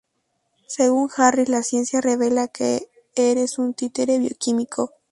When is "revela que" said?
2.01-2.89